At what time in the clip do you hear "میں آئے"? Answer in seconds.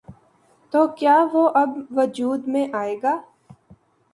2.47-2.95